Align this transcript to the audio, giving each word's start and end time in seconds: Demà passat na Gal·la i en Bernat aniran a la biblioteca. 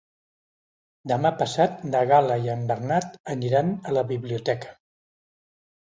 Demà 1.11 1.31
passat 1.41 1.85
na 1.91 2.03
Gal·la 2.13 2.39
i 2.47 2.51
en 2.55 2.65
Bernat 2.73 3.15
aniran 3.37 3.73
a 3.93 3.97
la 4.01 4.09
biblioteca. 4.17 4.77